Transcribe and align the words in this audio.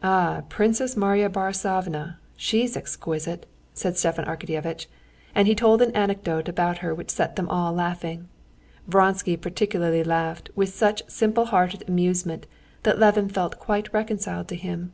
"Ah, 0.00 0.44
Princess 0.48 0.96
Marya 0.96 1.28
Borissovna, 1.28 2.18
she's 2.36 2.76
exquisite!" 2.76 3.46
said 3.74 3.96
Stepan 3.98 4.24
Arkadyevitch, 4.24 4.86
and 5.34 5.48
he 5.48 5.56
told 5.56 5.82
an 5.82 5.90
anecdote 5.90 6.48
about 6.48 6.78
her 6.78 6.94
which 6.94 7.10
set 7.10 7.34
them 7.34 7.48
all 7.48 7.72
laughing. 7.72 8.28
Vronsky 8.86 9.36
particularly 9.36 10.04
laughed 10.04 10.50
with 10.54 10.68
such 10.68 11.02
simplehearted 11.08 11.82
amusement 11.88 12.46
that 12.84 13.00
Levin 13.00 13.28
felt 13.28 13.58
quite 13.58 13.92
reconciled 13.92 14.46
to 14.46 14.54
him. 14.54 14.92